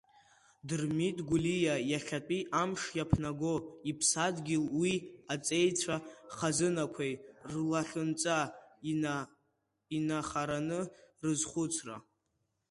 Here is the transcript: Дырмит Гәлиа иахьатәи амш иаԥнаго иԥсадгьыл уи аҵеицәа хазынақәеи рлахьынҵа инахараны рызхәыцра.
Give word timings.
Дырмит 0.67 1.17
Гәлиа 1.27 1.75
иахьатәи 1.91 2.41
амш 2.61 2.81
иаԥнаго 2.97 3.53
иԥсадгьыл 3.89 4.65
уи 4.79 4.93
аҵеицәа 5.33 5.95
хазынақәеи 6.35 7.13
рлахьынҵа 7.51 8.37
инахараны 9.97 10.79
рызхәыцра. 11.23 11.95